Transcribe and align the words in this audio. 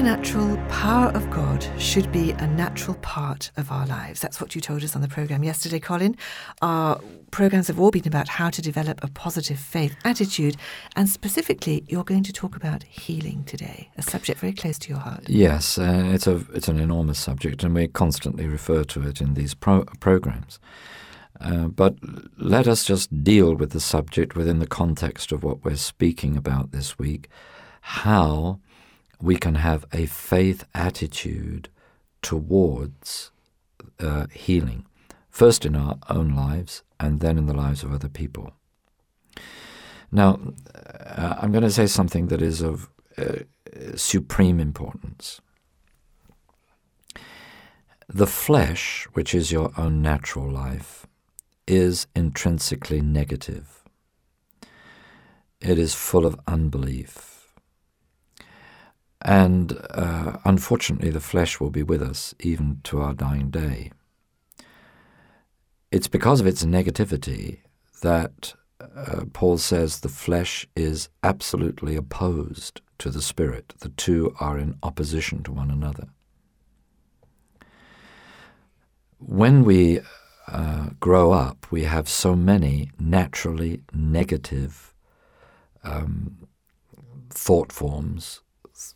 Supernatural 0.00 0.56
power 0.68 1.08
of 1.08 1.28
God 1.28 1.62
should 1.78 2.10
be 2.10 2.30
a 2.30 2.46
natural 2.46 2.96
part 3.02 3.50
of 3.58 3.70
our 3.70 3.86
lives. 3.86 4.22
That's 4.22 4.40
what 4.40 4.54
you 4.54 4.60
told 4.62 4.82
us 4.82 4.96
on 4.96 5.02
the 5.02 5.08
programme 5.08 5.44
yesterday, 5.44 5.78
Colin. 5.78 6.16
Our 6.62 6.98
programmes 7.32 7.66
have 7.66 7.78
all 7.78 7.90
been 7.90 8.08
about 8.08 8.26
how 8.26 8.48
to 8.48 8.62
develop 8.62 9.04
a 9.04 9.08
positive 9.08 9.58
faith 9.58 9.94
attitude, 10.02 10.56
and 10.96 11.06
specifically, 11.06 11.84
you're 11.86 12.02
going 12.02 12.22
to 12.22 12.32
talk 12.32 12.56
about 12.56 12.82
healing 12.84 13.44
today, 13.44 13.90
a 13.98 14.02
subject 14.02 14.40
very 14.40 14.54
close 14.54 14.78
to 14.78 14.88
your 14.88 15.00
heart. 15.00 15.28
Yes, 15.28 15.76
uh, 15.76 16.04
it's 16.06 16.26
a 16.26 16.46
it's 16.54 16.68
an 16.68 16.80
enormous 16.80 17.18
subject, 17.18 17.62
and 17.62 17.74
we 17.74 17.86
constantly 17.86 18.46
refer 18.46 18.84
to 18.84 19.06
it 19.06 19.20
in 19.20 19.34
these 19.34 19.52
pro- 19.52 19.84
programs. 20.00 20.58
Uh, 21.42 21.66
but 21.66 21.96
let 22.38 22.66
us 22.66 22.86
just 22.86 23.22
deal 23.22 23.54
with 23.54 23.72
the 23.72 23.80
subject 23.80 24.34
within 24.34 24.60
the 24.60 24.66
context 24.66 25.30
of 25.30 25.44
what 25.44 25.62
we're 25.62 25.76
speaking 25.76 26.38
about 26.38 26.70
this 26.70 26.98
week. 26.98 27.28
How 27.82 28.60
we 29.20 29.36
can 29.36 29.56
have 29.56 29.84
a 29.92 30.06
faith 30.06 30.64
attitude 30.74 31.68
towards 32.22 33.30
uh, 33.98 34.26
healing, 34.32 34.86
first 35.28 35.64
in 35.64 35.76
our 35.76 35.98
own 36.08 36.34
lives 36.34 36.82
and 36.98 37.20
then 37.20 37.38
in 37.38 37.46
the 37.46 37.54
lives 37.54 37.82
of 37.82 37.92
other 37.92 38.08
people. 38.08 38.52
Now, 40.12 40.40
uh, 40.74 41.36
I'm 41.38 41.52
going 41.52 41.64
to 41.64 41.70
say 41.70 41.86
something 41.86 42.28
that 42.28 42.42
is 42.42 42.60
of 42.60 42.88
uh, 43.16 43.44
supreme 43.94 44.58
importance. 44.58 45.40
The 48.08 48.26
flesh, 48.26 49.06
which 49.12 49.34
is 49.34 49.52
your 49.52 49.72
own 49.76 50.02
natural 50.02 50.50
life, 50.50 51.06
is 51.66 52.08
intrinsically 52.16 53.00
negative. 53.00 53.84
It 55.60 55.78
is 55.78 55.94
full 55.94 56.26
of 56.26 56.40
unbelief 56.48 57.39
and 59.22 59.78
uh, 59.90 60.38
unfortunately, 60.44 61.10
the 61.10 61.20
flesh 61.20 61.60
will 61.60 61.70
be 61.70 61.82
with 61.82 62.02
us 62.02 62.34
even 62.40 62.80
to 62.84 63.00
our 63.00 63.12
dying 63.12 63.50
day. 63.50 63.92
It's 65.90 66.08
because 66.08 66.40
of 66.40 66.46
its 66.46 66.64
negativity 66.64 67.58
that 68.02 68.54
uh, 68.80 69.24
Paul 69.32 69.58
says 69.58 70.00
the 70.00 70.08
flesh 70.08 70.66
is 70.74 71.08
absolutely 71.22 71.96
opposed 71.96 72.80
to 72.98 73.10
the 73.10 73.20
spirit. 73.20 73.74
The 73.80 73.90
two 73.90 74.34
are 74.40 74.58
in 74.58 74.78
opposition 74.82 75.42
to 75.42 75.52
one 75.52 75.70
another. 75.70 76.08
When 79.18 79.64
we 79.64 80.00
uh, 80.48 80.90
grow 80.98 81.32
up, 81.32 81.66
we 81.70 81.84
have 81.84 82.08
so 82.08 82.34
many 82.34 82.90
naturally 82.98 83.82
negative 83.92 84.94
um, 85.84 86.48
thought 87.30 87.70
forms 87.70 88.40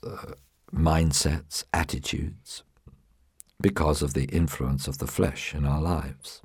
uh, 0.07 0.35
mindsets, 0.73 1.65
attitudes, 1.73 2.63
because 3.61 4.03
of 4.03 4.15
the 4.15 4.25
influence 4.25 4.89
of 4.89 4.99
the 4.99 5.07
flesh 5.07 5.55
in 5.55 5.65
our 5.65 5.81
lives. 5.81 6.43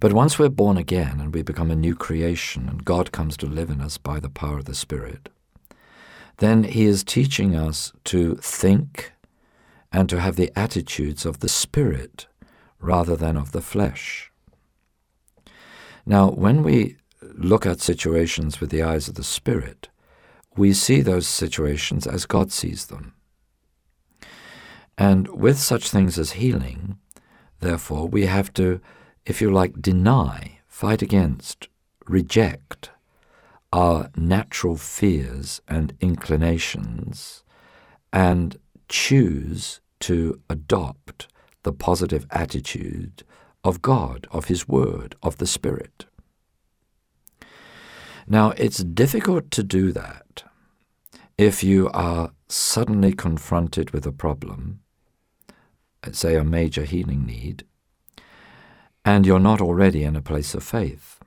But 0.00 0.12
once 0.12 0.38
we're 0.38 0.48
born 0.48 0.76
again 0.76 1.20
and 1.20 1.34
we 1.34 1.42
become 1.42 1.70
a 1.70 1.76
new 1.76 1.94
creation 1.94 2.68
and 2.68 2.84
God 2.84 3.12
comes 3.12 3.36
to 3.38 3.46
live 3.46 3.70
in 3.70 3.80
us 3.80 3.98
by 3.98 4.20
the 4.20 4.30
power 4.30 4.58
of 4.58 4.66
the 4.66 4.74
Spirit, 4.74 5.28
then 6.38 6.64
He 6.64 6.84
is 6.84 7.02
teaching 7.02 7.56
us 7.56 7.92
to 8.04 8.36
think 8.36 9.12
and 9.92 10.08
to 10.08 10.20
have 10.20 10.36
the 10.36 10.52
attitudes 10.56 11.26
of 11.26 11.40
the 11.40 11.48
Spirit 11.48 12.26
rather 12.80 13.16
than 13.16 13.36
of 13.36 13.52
the 13.52 13.62
flesh. 13.62 14.30
Now, 16.06 16.30
when 16.30 16.62
we 16.62 16.96
look 17.20 17.66
at 17.66 17.80
situations 17.80 18.60
with 18.60 18.70
the 18.70 18.82
eyes 18.82 19.08
of 19.08 19.14
the 19.16 19.24
Spirit, 19.24 19.88
we 20.58 20.72
see 20.72 21.00
those 21.00 21.26
situations 21.26 22.06
as 22.06 22.26
God 22.26 22.50
sees 22.52 22.86
them. 22.86 23.14
And 24.98 25.28
with 25.28 25.58
such 25.58 25.90
things 25.90 26.18
as 26.18 26.32
healing, 26.32 26.98
therefore, 27.60 28.08
we 28.08 28.26
have 28.26 28.52
to, 28.54 28.80
if 29.24 29.40
you 29.40 29.52
like, 29.52 29.80
deny, 29.80 30.58
fight 30.66 31.00
against, 31.00 31.68
reject 32.06 32.90
our 33.72 34.10
natural 34.16 34.76
fears 34.76 35.60
and 35.68 35.94
inclinations 36.00 37.44
and 38.12 38.58
choose 38.88 39.80
to 40.00 40.40
adopt 40.50 41.28
the 41.62 41.72
positive 41.72 42.26
attitude 42.30 43.22
of 43.62 43.82
God, 43.82 44.26
of 44.32 44.46
His 44.46 44.66
Word, 44.66 45.14
of 45.22 45.36
the 45.36 45.46
Spirit. 45.46 46.06
Now, 48.30 48.50
it's 48.58 48.84
difficult 48.84 49.50
to 49.52 49.62
do 49.62 49.90
that 49.92 50.42
if 51.38 51.64
you 51.64 51.88
are 51.94 52.32
suddenly 52.48 53.12
confronted 53.12 53.92
with 53.92 54.04
a 54.04 54.12
problem, 54.12 54.80
say 56.12 56.34
a 56.36 56.44
major 56.44 56.84
healing 56.84 57.24
need, 57.24 57.64
and 59.02 59.24
you're 59.24 59.40
not 59.40 59.62
already 59.62 60.02
in 60.04 60.14
a 60.14 60.20
place 60.20 60.54
of 60.54 60.62
faith. 60.62 61.20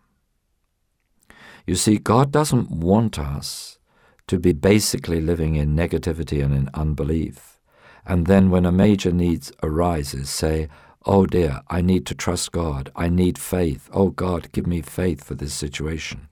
You 1.65 1.73
see, 1.73 1.97
God 1.97 2.31
doesn't 2.31 2.69
want 2.69 3.17
us 3.17 3.79
to 4.27 4.37
be 4.37 4.53
basically 4.53 5.21
living 5.21 5.55
in 5.55 5.75
negativity 5.75 6.43
and 6.43 6.53
in 6.53 6.69
unbelief, 6.75 7.59
and 8.05 8.27
then 8.27 8.51
when 8.51 8.65
a 8.65 8.71
major 8.71 9.11
need 9.11 9.49
arises, 9.63 10.29
say, 10.29 10.67
Oh 11.03 11.25
dear, 11.25 11.61
I 11.67 11.81
need 11.81 12.05
to 12.07 12.15
trust 12.15 12.51
God. 12.51 12.91
I 12.95 13.09
need 13.09 13.39
faith. 13.39 13.89
Oh 13.91 14.09
God, 14.09 14.51
give 14.51 14.67
me 14.67 14.81
faith 14.81 15.23
for 15.23 15.33
this 15.33 15.53
situation. 15.53 16.27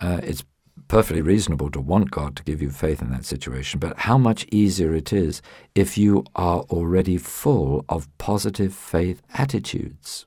Uh, 0.00 0.20
it's 0.22 0.44
perfectly 0.88 1.22
reasonable 1.22 1.70
to 1.70 1.80
want 1.80 2.10
God 2.10 2.34
to 2.36 2.42
give 2.42 2.60
you 2.60 2.70
faith 2.70 3.00
in 3.00 3.10
that 3.10 3.24
situation, 3.24 3.78
but 3.78 3.96
how 3.96 4.18
much 4.18 4.46
easier 4.50 4.94
it 4.94 5.12
is 5.12 5.40
if 5.74 5.96
you 5.96 6.24
are 6.34 6.60
already 6.62 7.16
full 7.16 7.84
of 7.88 8.08
positive 8.18 8.74
faith 8.74 9.22
attitudes. 9.34 10.26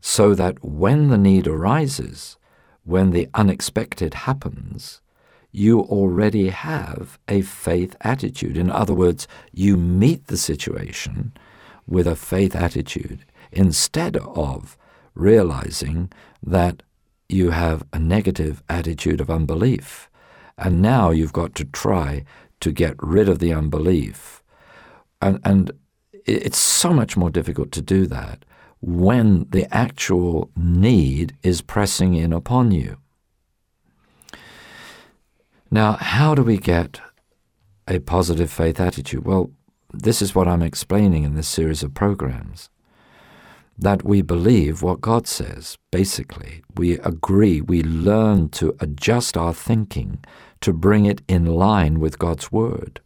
So 0.00 0.34
that 0.34 0.64
when 0.64 1.08
the 1.08 1.18
need 1.18 1.46
arises, 1.46 2.36
when 2.84 3.10
the 3.10 3.28
unexpected 3.34 4.14
happens, 4.14 5.00
you 5.52 5.80
already 5.80 6.48
have 6.48 7.18
a 7.28 7.42
faith 7.42 7.96
attitude. 8.00 8.56
In 8.56 8.70
other 8.70 8.94
words, 8.94 9.26
you 9.52 9.76
meet 9.76 10.26
the 10.26 10.36
situation 10.36 11.32
with 11.86 12.06
a 12.06 12.16
faith 12.16 12.54
attitude 12.54 13.24
instead 13.52 14.16
of 14.16 14.76
realizing 15.14 16.10
that 16.42 16.82
you 17.28 17.50
have 17.50 17.84
a 17.92 17.98
negative 17.98 18.62
attitude 18.68 19.20
of 19.20 19.30
unbelief. 19.30 20.08
And 20.56 20.82
now 20.82 21.10
you've 21.10 21.32
got 21.32 21.54
to 21.56 21.64
try 21.64 22.24
to 22.60 22.72
get 22.72 22.94
rid 22.98 23.28
of 23.28 23.38
the 23.38 23.52
unbelief. 23.52 24.42
And, 25.20 25.40
and 25.44 25.70
it's 26.24 26.58
so 26.58 26.92
much 26.92 27.16
more 27.16 27.30
difficult 27.30 27.70
to 27.72 27.82
do 27.82 28.06
that 28.06 28.44
when 28.80 29.46
the 29.50 29.72
actual 29.74 30.50
need 30.56 31.36
is 31.42 31.60
pressing 31.60 32.14
in 32.14 32.32
upon 32.32 32.70
you. 32.70 32.96
Now, 35.70 35.92
how 35.92 36.34
do 36.34 36.42
we 36.42 36.56
get 36.56 37.00
a 37.86 37.98
positive 37.98 38.50
faith 38.50 38.80
attitude? 38.80 39.24
Well, 39.24 39.50
this 39.92 40.22
is 40.22 40.34
what 40.34 40.48
I'm 40.48 40.62
explaining 40.62 41.24
in 41.24 41.34
this 41.34 41.48
series 41.48 41.82
of 41.82 41.94
programs 41.94 42.70
that 43.78 44.04
we 44.04 44.22
believe 44.22 44.82
what 44.82 45.00
God 45.00 45.26
says, 45.26 45.78
basically. 45.90 46.62
We 46.76 46.98
agree, 46.98 47.60
we 47.60 47.82
learn 47.82 48.48
to 48.50 48.76
adjust 48.80 49.36
our 49.36 49.54
thinking 49.54 50.18
to 50.60 50.72
bring 50.72 51.06
it 51.06 51.22
in 51.28 51.46
line 51.46 52.00
with 52.00 52.18
God's 52.18 52.50
Word. 52.50 53.00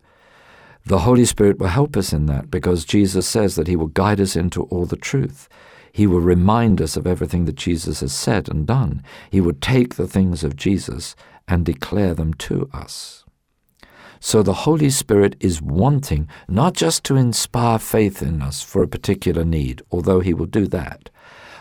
The 0.84 1.00
Holy 1.00 1.24
Spirit 1.24 1.58
will 1.58 1.68
help 1.68 1.96
us 1.96 2.12
in 2.12 2.26
that 2.26 2.50
because 2.50 2.84
Jesus 2.84 3.28
says 3.28 3.54
that 3.56 3.68
He 3.68 3.76
will 3.76 3.88
guide 3.88 4.20
us 4.20 4.34
into 4.34 4.62
all 4.64 4.86
the 4.86 4.96
truth. 4.96 5.48
He 5.92 6.06
will 6.06 6.20
remind 6.20 6.80
us 6.80 6.96
of 6.96 7.06
everything 7.06 7.44
that 7.44 7.56
Jesus 7.56 8.00
has 8.00 8.14
said 8.14 8.48
and 8.48 8.66
done. 8.66 9.02
He 9.30 9.40
will 9.40 9.52
take 9.60 9.94
the 9.94 10.08
things 10.08 10.42
of 10.42 10.56
Jesus 10.56 11.14
and 11.46 11.66
declare 11.66 12.14
them 12.14 12.32
to 12.34 12.70
us. 12.72 13.21
So 14.24 14.40
the 14.40 14.62
Holy 14.68 14.88
Spirit 14.88 15.34
is 15.40 15.60
wanting 15.60 16.28
not 16.46 16.74
just 16.74 17.02
to 17.04 17.16
inspire 17.16 17.80
faith 17.80 18.22
in 18.22 18.40
us 18.40 18.62
for 18.62 18.80
a 18.80 18.88
particular 18.88 19.44
need, 19.44 19.82
although 19.90 20.20
He 20.20 20.32
will 20.32 20.46
do 20.46 20.68
that, 20.68 21.10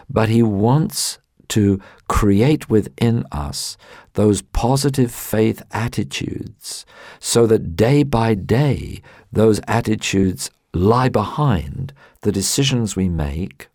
but 0.07 0.29
He 0.29 0.43
wants 0.43 1.17
to 1.47 1.81
create 2.07 2.69
within 2.69 3.25
us 3.31 3.77
those 4.13 4.43
positive 4.43 5.11
faith 5.11 5.63
attitudes 5.71 6.85
so 7.19 7.47
that 7.47 7.75
day 7.75 8.03
by 8.03 8.35
day 8.35 9.01
those 9.33 9.59
attitudes 9.67 10.51
lie 10.71 11.09
behind 11.09 11.93
the 12.21 12.31
decisions 12.31 12.95
we 12.95 13.09
make, 13.09 13.69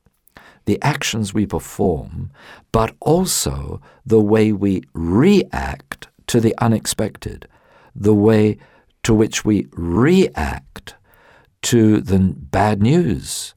the 0.64 0.80
actions 0.80 1.34
we 1.34 1.44
perform, 1.44 2.30
but 2.70 2.94
also 3.00 3.80
the 4.06 4.20
way 4.20 4.52
we 4.52 4.84
react 4.94 6.06
to 6.28 6.40
the 6.40 6.54
unexpected, 6.58 7.48
the 7.92 8.14
way 8.14 8.56
to 9.06 9.14
which 9.14 9.44
we 9.44 9.68
react 9.70 10.96
to 11.62 12.00
the 12.00 12.18
bad 12.18 12.82
news 12.82 13.54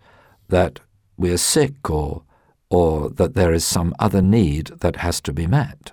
that 0.48 0.80
we're 1.18 1.40
sick 1.40 1.90
or, 1.90 2.22
or 2.70 3.10
that 3.10 3.34
there 3.34 3.52
is 3.52 3.66
some 3.66 3.92
other 3.98 4.22
need 4.22 4.68
that 4.82 4.98
has 4.98 5.20
to 5.20 5.34
be 5.34 5.48
met. 5.48 5.92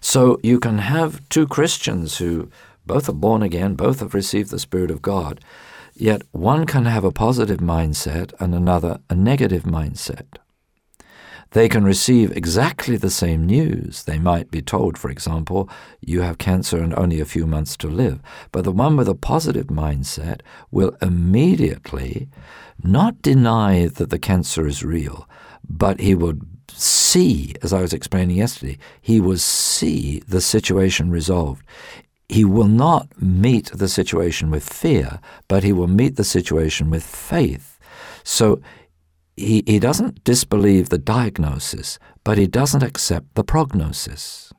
So 0.00 0.40
you 0.42 0.58
can 0.58 0.78
have 0.78 1.28
two 1.28 1.46
Christians 1.46 2.16
who 2.16 2.50
both 2.86 3.06
are 3.06 3.12
born 3.12 3.42
again, 3.42 3.74
both 3.74 4.00
have 4.00 4.14
received 4.14 4.50
the 4.50 4.58
Spirit 4.58 4.90
of 4.90 5.02
God, 5.02 5.38
yet 5.94 6.22
one 6.32 6.64
can 6.64 6.86
have 6.86 7.04
a 7.04 7.12
positive 7.12 7.58
mindset 7.58 8.32
and 8.40 8.54
another 8.54 8.98
a 9.10 9.14
negative 9.14 9.64
mindset. 9.64 10.38
They 11.52 11.68
can 11.68 11.84
receive 11.84 12.36
exactly 12.36 12.96
the 12.96 13.10
same 13.10 13.46
news. 13.46 14.04
They 14.04 14.18
might 14.18 14.50
be 14.50 14.60
told, 14.60 14.98
for 14.98 15.10
example, 15.10 15.68
you 16.00 16.20
have 16.20 16.38
cancer 16.38 16.78
and 16.78 16.94
only 16.94 17.20
a 17.20 17.24
few 17.24 17.46
months 17.46 17.76
to 17.78 17.88
live. 17.88 18.20
But 18.52 18.64
the 18.64 18.72
one 18.72 18.96
with 18.96 19.08
a 19.08 19.14
positive 19.14 19.68
mindset 19.68 20.40
will 20.70 20.96
immediately 21.00 22.28
not 22.82 23.22
deny 23.22 23.88
that 23.88 24.10
the 24.10 24.18
cancer 24.18 24.66
is 24.66 24.84
real, 24.84 25.28
but 25.68 26.00
he 26.00 26.14
would 26.14 26.46
see, 26.70 27.54
as 27.62 27.72
I 27.72 27.80
was 27.80 27.92
explaining 27.92 28.36
yesterday, 28.36 28.78
he 29.00 29.20
will 29.20 29.38
see 29.38 30.20
the 30.28 30.40
situation 30.40 31.10
resolved. 31.10 31.64
He 32.28 32.44
will 32.44 32.68
not 32.68 33.08
meet 33.20 33.72
the 33.72 33.88
situation 33.88 34.50
with 34.50 34.68
fear, 34.68 35.18
but 35.48 35.64
he 35.64 35.72
will 35.72 35.86
meet 35.86 36.16
the 36.16 36.24
situation 36.24 36.90
with 36.90 37.02
faith. 37.02 37.78
So 38.22 38.60
he, 39.38 39.62
he 39.66 39.78
doesn't 39.78 40.24
disbelieve 40.24 40.88
the 40.88 40.98
diagnosis, 40.98 41.98
but 42.24 42.38
he 42.38 42.46
doesn't 42.46 42.82
accept 42.82 43.34
the 43.34 43.44
prognosis. 43.44 44.52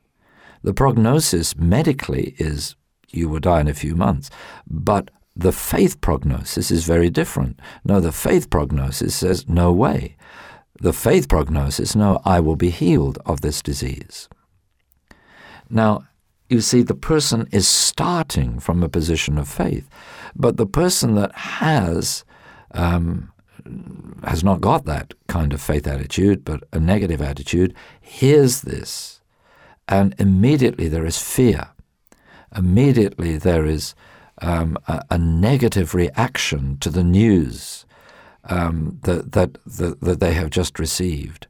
The 0.62 0.74
prognosis 0.74 1.56
medically 1.56 2.34
is 2.38 2.76
you 3.10 3.28
will 3.28 3.40
die 3.40 3.60
in 3.60 3.68
a 3.68 3.74
few 3.74 3.94
months, 3.94 4.30
but 4.66 5.10
the 5.36 5.52
faith 5.52 6.00
prognosis 6.00 6.70
is 6.70 6.84
very 6.84 7.10
different. 7.10 7.60
No, 7.84 8.00
the 8.00 8.12
faith 8.12 8.50
prognosis 8.50 9.14
says, 9.14 9.48
no 9.48 9.72
way. 9.72 10.16
The 10.80 10.92
faith 10.92 11.28
prognosis, 11.28 11.94
no, 11.94 12.20
I 12.24 12.40
will 12.40 12.56
be 12.56 12.70
healed 12.70 13.18
of 13.26 13.40
this 13.40 13.62
disease. 13.62 14.28
Now, 15.68 16.06
you 16.48 16.60
see, 16.60 16.82
the 16.82 16.94
person 16.94 17.48
is 17.52 17.68
starting 17.68 18.58
from 18.58 18.82
a 18.82 18.88
position 18.88 19.38
of 19.38 19.48
faith, 19.48 19.88
but 20.34 20.56
the 20.56 20.66
person 20.66 21.14
that 21.14 21.32
has 21.34 22.24
um, 22.72 23.32
has 24.24 24.44
not 24.44 24.60
got 24.60 24.84
that 24.84 25.14
kind 25.28 25.52
of 25.52 25.60
faith 25.60 25.86
attitude, 25.86 26.44
but 26.44 26.62
a 26.72 26.80
negative 26.80 27.22
attitude, 27.22 27.74
hears 28.00 28.62
this, 28.62 29.20
and 29.88 30.14
immediately 30.18 30.88
there 30.88 31.06
is 31.06 31.18
fear. 31.18 31.68
Immediately 32.56 33.36
there 33.38 33.64
is 33.64 33.94
um, 34.42 34.76
a, 34.88 35.02
a, 35.10 35.18
negative 35.18 35.94
reaction 35.94 36.78
to 36.78 36.90
the 36.90 37.04
news 37.04 37.84
um, 38.44 38.98
that, 39.02 39.32
that, 39.32 39.58
that, 39.66 40.00
that 40.00 40.20
they 40.20 40.32
have 40.32 40.50
just 40.50 40.78
received, 40.78 41.46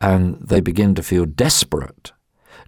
and 0.00 0.36
they 0.36 0.60
begin 0.60 0.94
to 0.94 1.02
feel 1.02 1.24
desperate. 1.24 2.12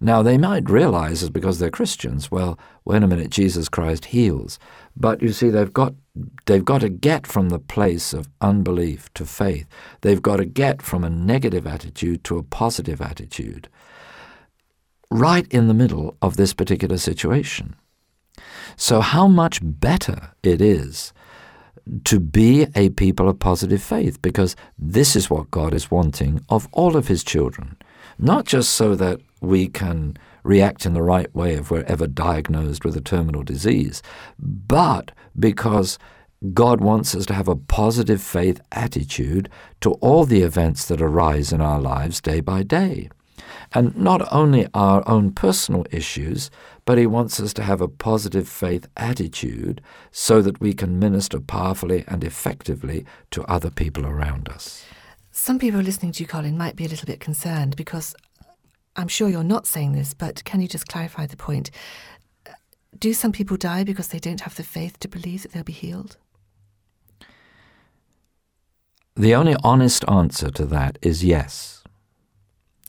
Now, 0.01 0.23
they 0.23 0.39
might 0.39 0.71
realize 0.71 1.23
it's 1.23 1.31
because 1.31 1.59
they're 1.59 1.71
Christians. 1.71 2.31
Well, 2.31 2.59
wait 2.87 3.03
a 3.03 3.07
minute, 3.07 3.31
Jesus 3.31 3.69
Christ 3.69 4.07
heals. 4.07 4.59
But 4.97 5.21
you 5.21 5.33
see, 5.33 5.51
they've 5.51 5.73
got 5.73 5.95
they've 6.47 6.65
got 6.65 6.81
to 6.81 6.89
get 6.89 7.27
from 7.27 7.51
the 7.51 7.59
place 7.59 8.15
of 8.15 8.29
unbelief 8.41 9.13
to 9.15 9.27
faith. 9.27 9.67
They've 10.01 10.23
got 10.23 10.37
to 10.37 10.47
get 10.47 10.81
from 10.81 11.05
a 11.05 11.11
negative 11.11 11.67
attitude 11.67 12.25
to 12.25 12.39
a 12.39 12.43
positive 12.43 13.03
attitude. 13.03 13.69
Right 15.11 15.47
in 15.49 15.69
the 15.69 15.75
middle 15.75 16.17
of 16.23 16.37
this 16.37 16.55
particular 16.55 16.97
situation. 16.97 17.77
So, 18.77 19.03
how 19.03 19.29
much 19.29 19.61
better 19.63 20.33
it 20.43 20.63
is 20.63 21.13
to 22.05 22.21
be 22.21 22.67
a 22.75 22.91
people 22.91 23.29
of 23.29 23.39
positive 23.39 23.83
faith, 23.83 24.21
because 24.23 24.57
this 24.79 25.17
is 25.17 25.31
what 25.31 25.51
God 25.51 25.75
is 25.75 25.91
wanting 25.91 26.41
of 26.49 26.69
all 26.73 26.97
of 26.97 27.09
His 27.09 27.25
children. 27.25 27.77
Not 28.19 28.45
just 28.45 28.73
so 28.75 28.95
that 28.97 29.21
we 29.41 29.69
can 29.69 30.17
react 30.43 30.87
in 30.87 30.95
the 30.95 31.03
right 31.03 31.35
way 31.35 31.55
if 31.55 31.71
we're 31.71 31.85
ever 31.85 32.07
diagnosed 32.07 32.85
with 32.85 32.97
a 32.97 33.01
terminal 33.01 33.43
disease, 33.43 34.03
but 34.39 35.13
because 35.39 35.99
God 36.55 36.81
wants 36.81 37.15
us 37.15 37.27
to 37.27 37.35
have 37.35 37.49
a 37.49 37.57
positive 37.57 38.23
faith 38.23 38.61
attitude 38.73 39.51
to 39.83 39.93
all 39.95 40.25
the 40.25 40.43
events 40.43 40.87
that 40.87 41.03
arise 41.03 41.53
in 41.53 41.61
our 41.61 41.81
lives 41.81 42.21
day 42.21 42.41
by 42.41 42.63
day. 42.63 43.11
And 43.73 43.95
not 43.97 44.27
only 44.33 44.67
our 44.73 45.07
own 45.09 45.33
personal 45.33 45.87
issues, 45.91 46.51
but 46.85 46.99
He 46.99 47.07
wants 47.07 47.39
us 47.41 47.53
to 47.55 47.63
have 47.63 47.81
a 47.81 47.89
positive 47.89 48.49
faith 48.49 48.89
attitude 48.97 49.81
so 50.11 50.41
that 50.43 50.61
we 50.61 50.73
can 50.73 50.99
minister 50.99 51.41
powerfully 51.41 52.05
and 52.09 52.25
effectively 52.25 53.05
to 53.33 53.45
other 53.45 53.71
people 53.71 54.07
around 54.07 54.49
us. 54.49 54.85
Some 55.31 55.59
people 55.59 55.81
listening 55.81 56.13
to 56.13 56.23
you, 56.23 56.27
Colin, 56.27 56.59
might 56.59 56.75
be 56.75 56.85
a 56.85 56.89
little 56.89 57.07
bit 57.07 57.21
concerned 57.21 57.77
because 57.77 58.15
I'm 58.97 59.09
sure 59.09 59.29
you're 59.29 59.45
not 59.45 59.67
saying 59.67 59.93
this, 59.93 60.15
but 60.15 60.45
can 60.45 60.61
you 60.61 60.69
just 60.69 60.89
clarify 60.89 61.27
the 61.27 61.37
point? 61.37 61.71
Do 62.99 63.13
some 63.15 63.33
people 63.33 63.57
die 63.57 63.85
because 63.85 64.09
they 64.09 64.19
don't 64.19 64.41
have 64.41 64.57
the 64.57 64.63
faith 64.63 64.99
to 65.01 65.09
believe 65.09 65.43
that 65.43 65.53
they'll 65.53 65.63
be 65.63 65.73
healed? 65.73 66.17
The 69.15 69.35
only 69.35 69.57
honest 69.63 70.05
answer 70.09 70.51
to 70.51 70.67
that 70.67 70.99
is 71.03 71.25
yes. 71.25 71.83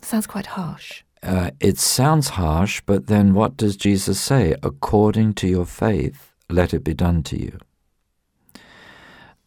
Sounds 0.01 0.27
quite 0.27 0.48
harsh. 0.48 1.03
Uh, 1.24 1.51
it 1.59 1.77
sounds 1.77 2.30
harsh, 2.30 2.81
but 2.86 3.07
then 3.07 3.33
what 3.33 3.56
does 3.56 3.75
Jesus 3.75 4.19
say? 4.19 4.56
According 4.63 5.36
to 5.36 5.48
your 5.48 5.65
faith, 5.65 6.33
let 6.50 6.74
it 6.74 6.83
be 6.83 6.95
done 6.95 7.21
to 7.24 7.39
you. 7.39 7.59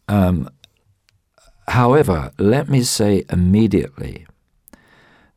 Um, 0.07 0.49
however, 1.67 2.31
let 2.39 2.69
me 2.69 2.83
say 2.83 3.25
immediately 3.31 4.27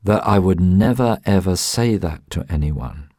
that 0.07 0.25
I 0.25 0.39
would 0.39 0.61
never 0.61 1.19
ever 1.25 1.57
say 1.57 1.97
that 1.97 2.21
to 2.29 2.45
anyone. 2.47 3.09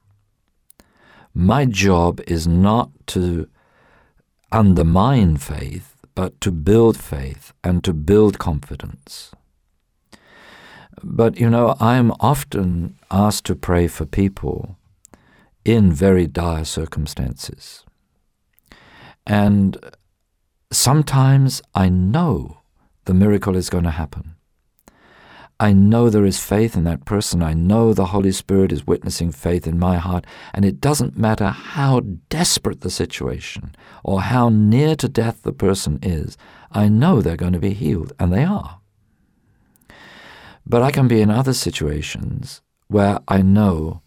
My 1.34 1.66
job 1.66 2.18
is 2.26 2.48
not 2.48 2.88
to 3.08 3.46
undermine 4.50 5.36
faith, 5.36 5.96
but 6.14 6.40
to 6.40 6.50
build 6.50 6.96
faith 6.96 7.52
and 7.62 7.84
to 7.84 7.92
build 7.92 8.38
confidence. 8.38 9.32
But 11.02 11.38
you 11.38 11.50
know, 11.50 11.76
I 11.78 11.96
am 11.96 12.10
often 12.20 12.96
asked 13.10 13.44
to 13.44 13.54
pray 13.54 13.86
for 13.86 14.06
people 14.06 14.78
in 15.66 15.92
very 15.92 16.26
dire 16.26 16.64
circumstances. 16.64 17.84
And 19.26 19.76
sometimes 20.72 21.60
I 21.74 21.90
know 21.90 22.62
the 23.04 23.12
miracle 23.12 23.56
is 23.56 23.68
going 23.68 23.84
to 23.84 23.90
happen. 23.90 24.37
I 25.60 25.72
know 25.72 26.08
there 26.08 26.24
is 26.24 26.38
faith 26.38 26.76
in 26.76 26.84
that 26.84 27.04
person. 27.04 27.42
I 27.42 27.52
know 27.52 27.92
the 27.92 28.06
Holy 28.06 28.30
Spirit 28.30 28.70
is 28.70 28.86
witnessing 28.86 29.32
faith 29.32 29.66
in 29.66 29.78
my 29.78 29.96
heart. 29.96 30.24
And 30.54 30.64
it 30.64 30.80
doesn't 30.80 31.18
matter 31.18 31.48
how 31.48 32.00
desperate 32.28 32.82
the 32.82 32.90
situation 32.90 33.74
or 34.04 34.22
how 34.22 34.50
near 34.50 34.94
to 34.96 35.08
death 35.08 35.42
the 35.42 35.52
person 35.52 35.98
is, 36.00 36.36
I 36.70 36.88
know 36.88 37.20
they're 37.20 37.36
going 37.36 37.54
to 37.54 37.58
be 37.58 37.74
healed, 37.74 38.12
and 38.20 38.32
they 38.32 38.44
are. 38.44 38.78
But 40.64 40.82
I 40.82 40.92
can 40.92 41.08
be 41.08 41.22
in 41.22 41.30
other 41.30 41.54
situations 41.54 42.60
where 42.88 43.18
I 43.26 43.42
know 43.42 44.02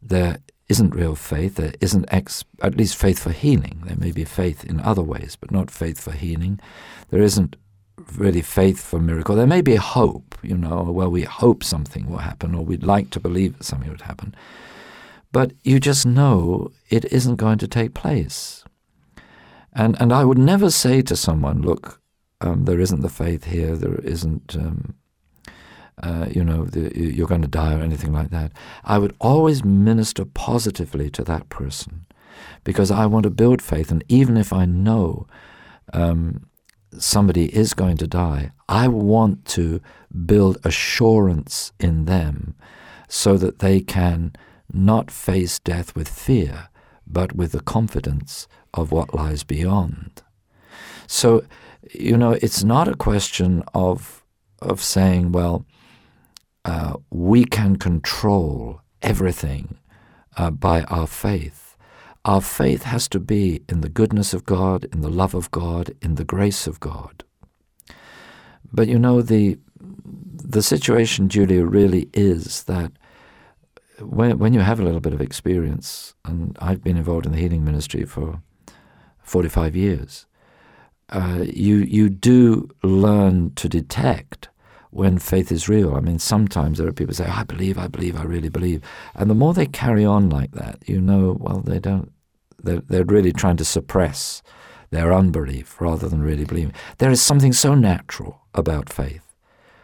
there 0.00 0.38
isn't 0.68 0.94
real 0.94 1.14
faith, 1.14 1.56
there 1.56 1.74
isn't 1.80 2.06
ex- 2.08 2.44
at 2.62 2.76
least 2.76 2.96
faith 2.96 3.18
for 3.18 3.32
healing. 3.32 3.82
There 3.84 3.96
may 3.96 4.12
be 4.12 4.24
faith 4.24 4.64
in 4.64 4.80
other 4.80 5.02
ways, 5.02 5.36
but 5.38 5.50
not 5.50 5.70
faith 5.70 6.00
for 6.00 6.12
healing. 6.12 6.60
There 7.10 7.22
isn't 7.22 7.56
really 8.16 8.42
faith 8.42 8.80
for 8.80 9.00
miracle. 9.00 9.36
There 9.36 9.46
may 9.46 9.62
be 9.62 9.76
hope, 9.76 10.36
you 10.42 10.56
know, 10.56 10.82
well, 10.82 11.10
we 11.10 11.22
hope 11.22 11.64
something 11.64 12.08
will 12.08 12.18
happen, 12.18 12.54
or 12.54 12.64
we'd 12.64 12.82
like 12.82 13.10
to 13.10 13.20
believe 13.20 13.58
that 13.58 13.64
something 13.64 13.90
would 13.90 14.02
happen. 14.02 14.34
But 15.32 15.52
you 15.64 15.80
just 15.80 16.06
know 16.06 16.72
it 16.88 17.04
isn't 17.06 17.36
going 17.36 17.58
to 17.58 17.68
take 17.68 17.94
place. 17.94 18.64
And, 19.72 20.00
and 20.00 20.12
I 20.12 20.24
would 20.24 20.38
never 20.38 20.70
say 20.70 21.02
to 21.02 21.16
someone, 21.16 21.62
look, 21.62 22.00
um, 22.40 22.64
there 22.64 22.80
isn't 22.80 23.02
the 23.02 23.08
faith 23.08 23.44
here, 23.44 23.76
there 23.76 23.96
isn't, 23.96 24.56
um, 24.56 24.94
uh, 26.02 26.26
you 26.30 26.44
know, 26.44 26.64
the, 26.64 26.92
you're 26.94 27.26
going 27.26 27.42
to 27.42 27.48
die 27.48 27.74
or 27.74 27.80
anything 27.80 28.12
like 28.12 28.30
that. 28.30 28.52
I 28.84 28.98
would 28.98 29.14
always 29.20 29.64
minister 29.64 30.24
positively 30.24 31.10
to 31.10 31.24
that 31.24 31.48
person 31.48 32.06
because 32.64 32.90
I 32.90 33.06
want 33.06 33.24
to 33.24 33.30
build 33.30 33.62
faith. 33.62 33.90
And 33.90 34.04
even 34.08 34.36
if 34.36 34.52
I 34.52 34.64
know 34.64 35.26
um, 35.92 36.46
somebody 36.98 37.54
is 37.54 37.74
going 37.74 37.96
to 37.98 38.06
die, 38.06 38.52
I 38.68 38.88
want 38.88 39.44
to 39.46 39.80
build 40.24 40.58
assurance 40.64 41.72
in 41.78 42.04
them 42.06 42.54
so 43.08 43.36
that 43.36 43.60
they 43.60 43.80
can 43.80 44.32
not 44.72 45.10
face 45.10 45.58
death 45.58 45.94
with 45.94 46.08
fear, 46.08 46.68
but 47.06 47.34
with 47.34 47.52
the 47.52 47.60
confidence 47.60 48.48
of 48.74 48.92
what 48.92 49.14
lies 49.14 49.44
beyond. 49.44 50.22
So, 51.06 51.44
you 51.92 52.16
know, 52.16 52.32
it's 52.32 52.64
not 52.64 52.88
a 52.88 52.96
question 52.96 53.62
of 53.74 54.22
of 54.62 54.82
saying, 54.82 55.32
well, 55.32 55.66
uh, 56.64 56.94
we 57.10 57.44
can 57.44 57.76
control 57.76 58.80
everything 59.02 59.78
uh, 60.36 60.50
by 60.50 60.82
our 60.84 61.06
faith. 61.06 61.65
Our 62.26 62.40
faith 62.40 62.82
has 62.82 63.06
to 63.06 63.20
be 63.20 63.62
in 63.68 63.82
the 63.82 63.88
goodness 63.88 64.34
of 64.34 64.44
God, 64.44 64.84
in 64.86 65.00
the 65.00 65.08
love 65.08 65.32
of 65.32 65.48
God, 65.52 65.94
in 66.02 66.16
the 66.16 66.24
grace 66.24 66.66
of 66.66 66.80
God. 66.80 67.22
But 68.72 68.88
you 68.88 68.98
know, 68.98 69.22
the, 69.22 69.58
the 69.78 70.60
situation, 70.60 71.28
Julia, 71.28 71.64
really 71.64 72.08
is 72.12 72.64
that 72.64 72.90
when, 74.00 74.40
when 74.40 74.52
you 74.52 74.60
have 74.60 74.80
a 74.80 74.82
little 74.82 75.00
bit 75.00 75.12
of 75.12 75.20
experience, 75.20 76.14
and 76.24 76.58
I've 76.60 76.82
been 76.82 76.96
involved 76.96 77.26
in 77.26 77.32
the 77.32 77.38
healing 77.38 77.64
ministry 77.64 78.04
for 78.04 78.42
45 79.22 79.76
years, 79.76 80.26
uh, 81.10 81.44
you, 81.44 81.76
you 81.76 82.08
do 82.08 82.68
learn 82.82 83.54
to 83.54 83.68
detect 83.68 84.48
when 84.90 85.18
faith 85.18 85.52
is 85.52 85.68
real. 85.68 85.94
I 85.94 86.00
mean, 86.00 86.18
sometimes 86.18 86.78
there 86.78 86.88
are 86.88 86.92
people 86.92 87.12
who 87.12 87.22
say, 87.22 87.30
I 87.30 87.44
believe, 87.44 87.78
I 87.78 87.86
believe, 87.86 88.16
I 88.18 88.24
really 88.24 88.48
believe. 88.48 88.82
And 89.14 89.30
the 89.30 89.34
more 89.34 89.54
they 89.54 89.66
carry 89.66 90.04
on 90.04 90.28
like 90.28 90.50
that, 90.52 90.78
you 90.88 91.00
know, 91.00 91.36
well, 91.38 91.60
they 91.60 91.78
don't, 91.78 92.10
they're, 92.62 92.80
they're 92.80 93.04
really 93.04 93.32
trying 93.32 93.56
to 93.56 93.64
suppress 93.64 94.42
their 94.90 95.12
unbelief 95.12 95.80
rather 95.80 96.08
than 96.08 96.22
really 96.22 96.44
believing. 96.44 96.72
There 96.98 97.10
is 97.10 97.20
something 97.20 97.52
so 97.52 97.74
natural 97.74 98.40
about 98.54 98.88
faith, 98.88 99.34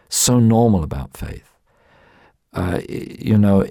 so 0.09 0.39
normal 0.39 0.83
about 0.83 1.15
faith. 1.15 1.49
Uh, 2.53 2.81
you 2.87 3.37
know, 3.37 3.65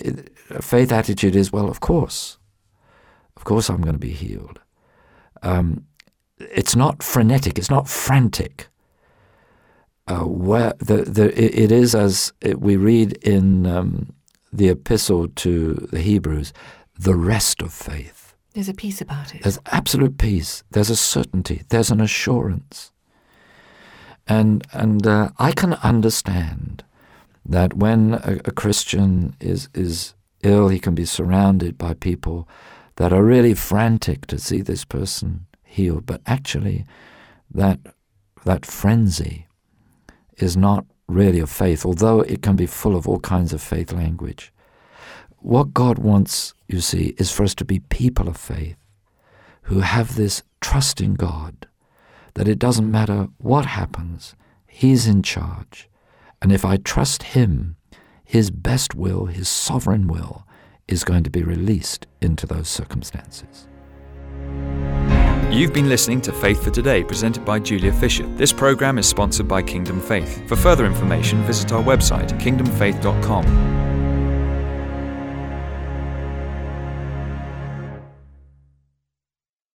a 0.50 0.62
faith 0.62 0.92
attitude 0.92 1.36
is, 1.36 1.52
well, 1.52 1.68
of 1.68 1.80
course, 1.80 2.38
of 3.36 3.44
course 3.44 3.68
I'm 3.68 3.80
going 3.80 3.94
to 3.94 3.98
be 3.98 4.12
healed. 4.12 4.60
Um, 5.42 5.86
it's 6.38 6.76
not 6.76 7.02
frenetic, 7.02 7.58
it's 7.58 7.70
not 7.70 7.88
frantic. 7.88 8.68
Uh, 10.08 10.24
where 10.24 10.72
the, 10.78 10.96
the, 11.02 11.26
it 11.62 11.70
is 11.70 11.94
as 11.94 12.32
we 12.56 12.76
read 12.76 13.12
in 13.18 13.66
um, 13.66 14.12
the 14.52 14.68
epistle 14.68 15.28
to 15.28 15.74
the 15.92 16.00
Hebrews, 16.00 16.52
the 16.98 17.14
rest 17.14 17.62
of 17.62 17.72
faith. 17.72 18.21
There's 18.54 18.68
a 18.68 18.74
peace 18.74 19.00
about 19.00 19.34
it. 19.34 19.42
There's 19.42 19.58
absolute 19.66 20.18
peace. 20.18 20.62
There's 20.70 20.90
a 20.90 20.96
certainty. 20.96 21.62
There's 21.70 21.90
an 21.90 22.00
assurance. 22.00 22.92
And 24.28 24.66
and 24.72 25.06
uh, 25.06 25.30
I 25.38 25.52
can 25.52 25.74
understand 25.74 26.84
that 27.44 27.74
when 27.74 28.14
a, 28.14 28.40
a 28.44 28.52
Christian 28.52 29.34
is 29.40 29.68
is 29.74 30.14
ill, 30.42 30.68
he 30.68 30.78
can 30.78 30.94
be 30.94 31.04
surrounded 31.04 31.78
by 31.78 31.94
people 31.94 32.48
that 32.96 33.12
are 33.12 33.24
really 33.24 33.54
frantic 33.54 34.26
to 34.26 34.38
see 34.38 34.60
this 34.60 34.84
person 34.84 35.46
healed. 35.64 36.06
But 36.06 36.20
actually, 36.26 36.84
that 37.50 37.80
that 38.44 38.66
frenzy 38.66 39.46
is 40.36 40.56
not 40.56 40.84
really 41.08 41.40
of 41.40 41.50
faith, 41.50 41.84
although 41.84 42.20
it 42.20 42.42
can 42.42 42.56
be 42.56 42.66
full 42.66 42.96
of 42.96 43.08
all 43.08 43.20
kinds 43.20 43.52
of 43.52 43.62
faith 43.62 43.92
language. 43.92 44.52
What 45.42 45.74
God 45.74 45.98
wants, 45.98 46.54
you 46.68 46.80
see, 46.80 47.14
is 47.18 47.32
for 47.32 47.42
us 47.42 47.54
to 47.56 47.64
be 47.64 47.80
people 47.80 48.28
of 48.28 48.36
faith 48.36 48.76
who 49.62 49.80
have 49.80 50.14
this 50.14 50.44
trust 50.60 51.00
in 51.00 51.14
God 51.14 51.66
that 52.34 52.46
it 52.46 52.60
doesn't 52.60 52.90
matter 52.90 53.28
what 53.38 53.66
happens, 53.66 54.36
He's 54.68 55.08
in 55.08 55.22
charge. 55.22 55.90
And 56.40 56.52
if 56.52 56.64
I 56.64 56.76
trust 56.76 57.24
Him, 57.24 57.76
His 58.24 58.52
best 58.52 58.94
will, 58.94 59.26
His 59.26 59.48
sovereign 59.48 60.06
will, 60.06 60.46
is 60.86 61.02
going 61.02 61.24
to 61.24 61.30
be 61.30 61.42
released 61.42 62.06
into 62.20 62.46
those 62.46 62.68
circumstances. 62.68 63.66
You've 65.50 65.74
been 65.74 65.88
listening 65.88 66.20
to 66.22 66.32
Faith 66.32 66.62
for 66.62 66.70
Today, 66.70 67.02
presented 67.02 67.44
by 67.44 67.58
Julia 67.58 67.92
Fisher. 67.92 68.26
This 68.36 68.52
program 68.52 68.96
is 68.96 69.08
sponsored 69.08 69.48
by 69.48 69.62
Kingdom 69.62 70.00
Faith. 70.00 70.48
For 70.48 70.54
further 70.54 70.86
information, 70.86 71.42
visit 71.42 71.72
our 71.72 71.82
website, 71.82 72.30
kingdomfaith.com. 72.40 73.91